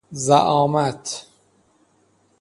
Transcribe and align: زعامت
زعامت 0.23 1.25